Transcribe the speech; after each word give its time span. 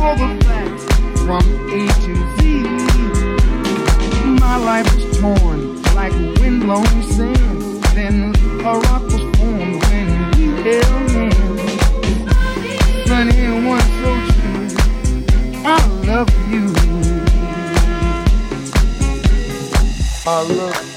all 0.00 0.14
the 0.16 0.28
facts 0.44 0.84
from 1.24 1.42
A 1.70 1.88
to 2.04 2.14
Z. 2.36 2.42
My 4.40 4.56
life 4.56 4.88
was 4.94 5.18
torn 5.18 5.82
like 5.94 6.12
windblown 6.40 7.02
sand. 7.02 7.82
Then 7.94 8.34
a 8.64 8.78
rock 8.78 9.02
was 9.02 9.22
formed 9.36 9.82
when 9.86 10.08
we 10.36 10.44
held 10.62 11.10
hands. 11.10 11.62
Sunny 13.08 13.38
and 13.44 13.66
one 13.66 13.88
so 14.00 14.10
true. 14.34 14.68
I 15.64 15.66
love 16.06 16.30
you. 16.48 16.64
I 20.26 20.28
love 20.42 20.82
you. 20.82 20.87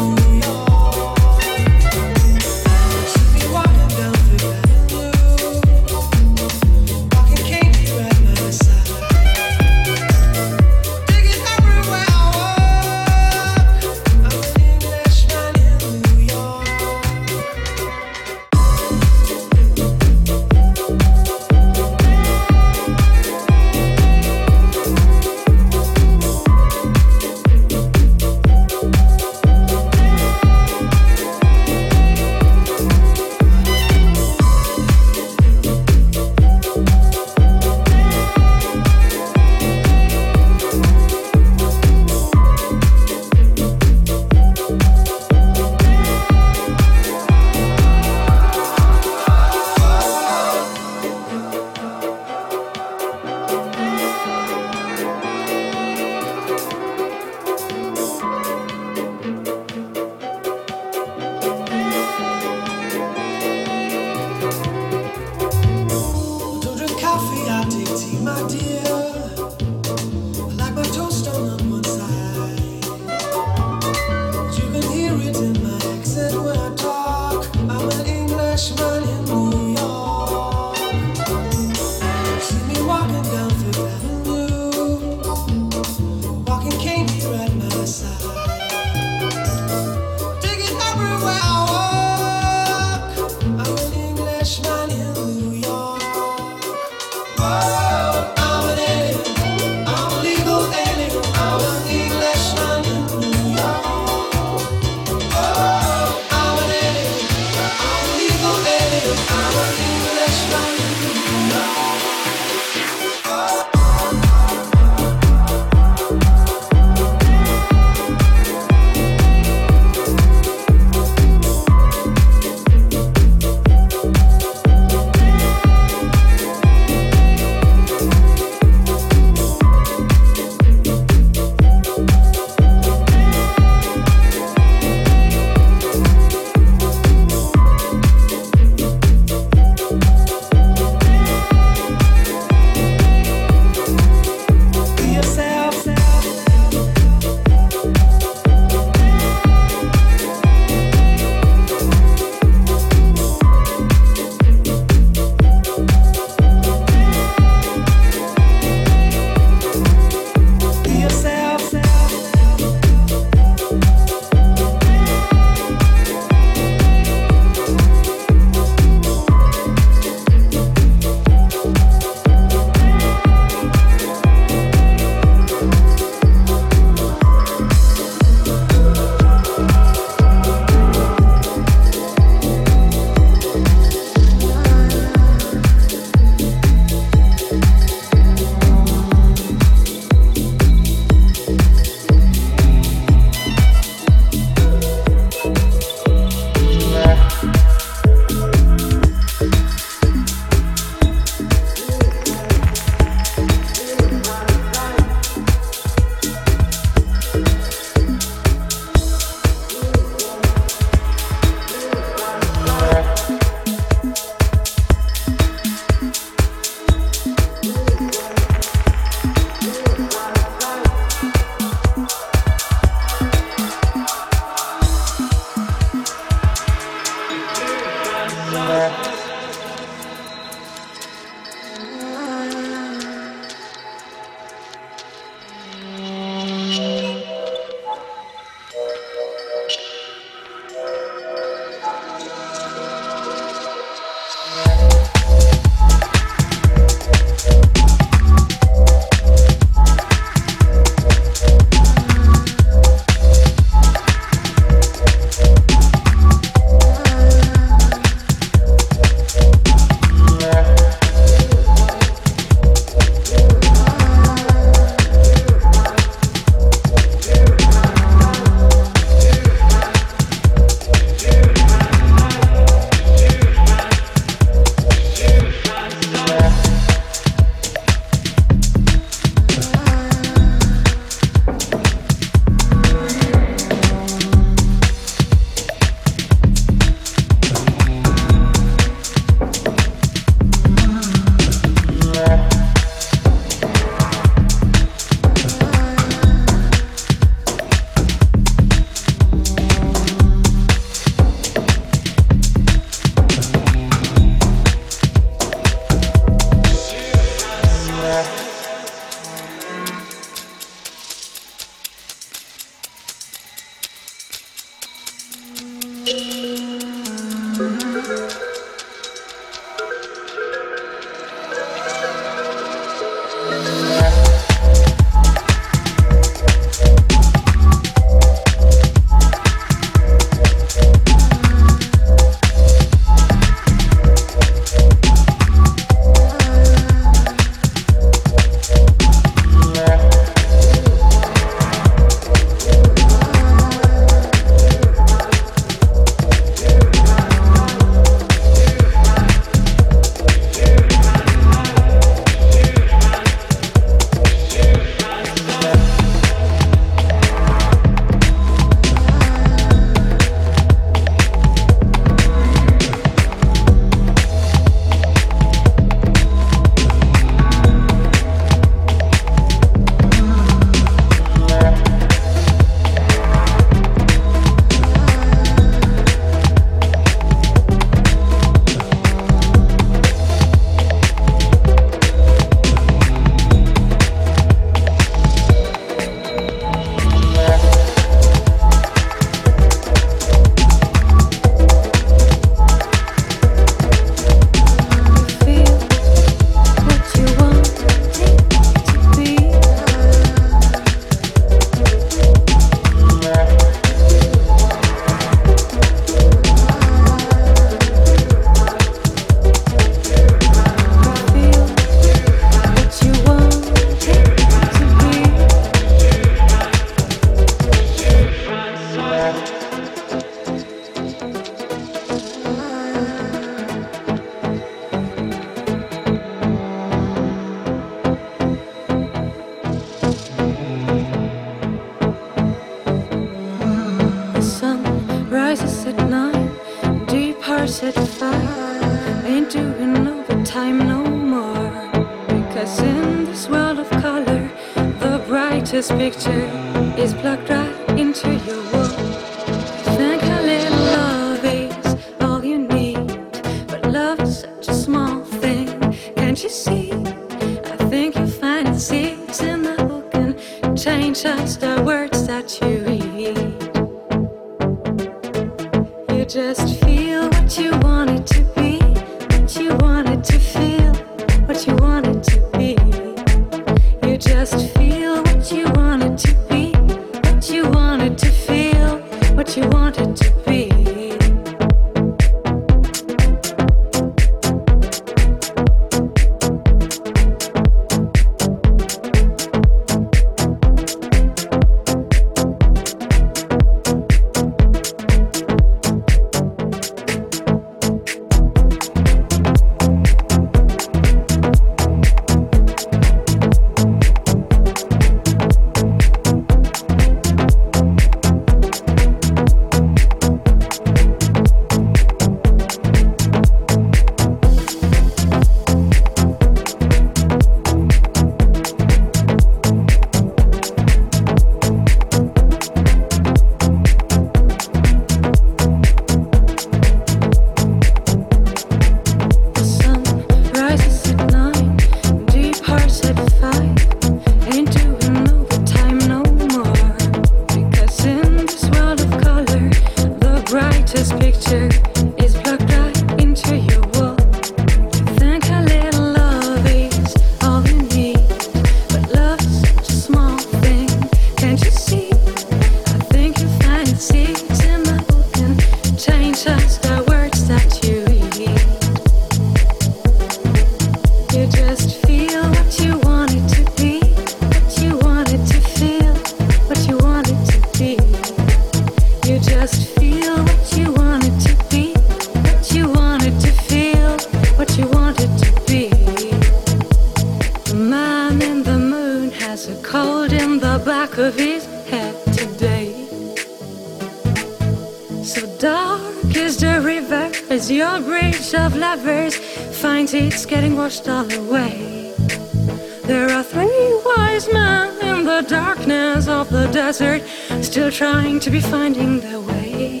trying 597.96 598.38
to 598.38 598.50
be 598.50 598.60
finding 598.60 599.20
their 599.20 599.40
way. 599.40 600.00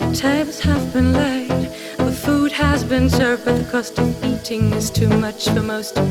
The 0.00 0.18
tables 0.20 0.58
have 0.58 0.92
been 0.92 1.12
laid, 1.12 1.70
the 1.96 2.10
food 2.10 2.50
has 2.50 2.82
been 2.82 3.08
served, 3.08 3.44
but 3.44 3.56
the 3.56 3.70
cost 3.70 4.00
of 4.00 4.24
eating 4.24 4.72
is 4.72 4.90
too 4.90 5.08
much 5.08 5.48
for 5.48 5.62
most 5.62 5.96
of 5.96 6.09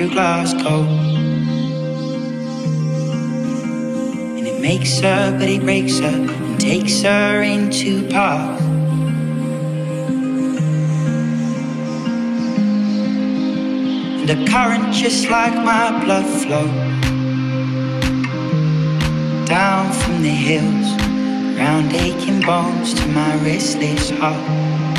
through 0.00 0.12
Glasgow. 0.12 0.82
And 4.36 4.46
it 4.46 4.60
makes 4.62 4.98
her, 5.00 5.38
but 5.38 5.46
it 5.46 5.60
breaks 5.60 5.98
her, 5.98 6.06
and 6.06 6.58
takes 6.58 7.02
her 7.02 7.42
into 7.42 8.08
parts. 8.08 8.62
And 14.16 14.26
the 14.26 14.46
current, 14.50 14.94
just 14.94 15.28
like 15.28 15.54
my 15.54 16.02
blood 16.02 16.24
flow 16.24 16.66
down 19.44 19.92
from 19.92 20.22
the 20.22 20.30
hills, 20.30 20.96
round 21.58 21.92
aching 21.92 22.40
bones 22.40 22.94
to 22.94 23.06
my 23.08 23.36
restless 23.44 24.08
heart. 24.10 24.89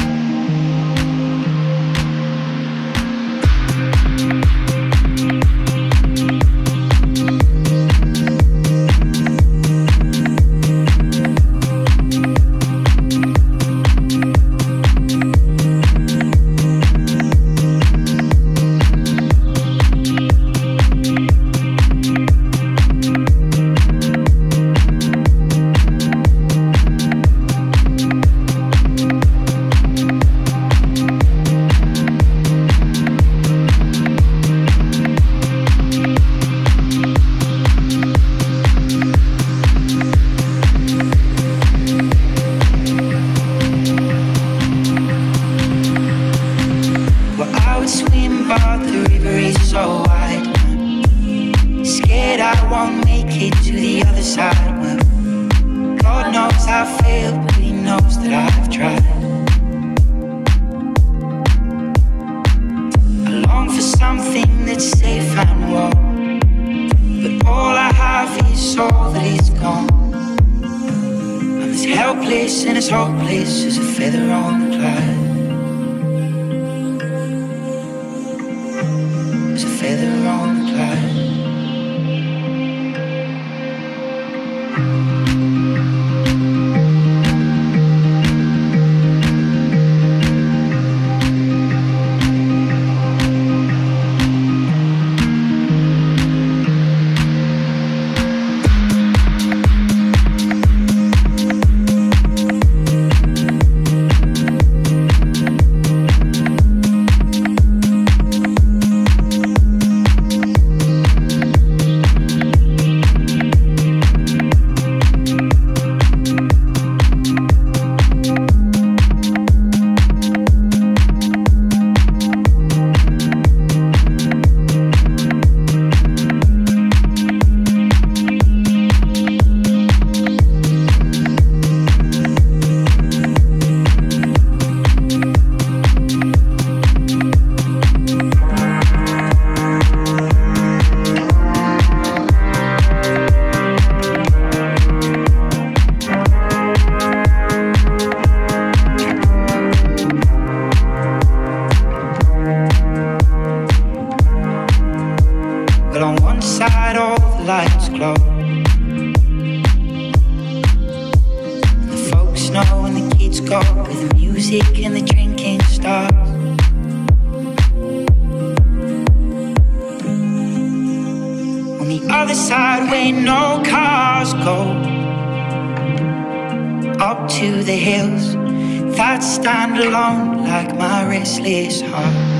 Stand 179.23 179.77
alone 179.77 180.43
like 180.43 180.75
my 180.77 181.07
restless 181.07 181.81
heart. 181.81 182.30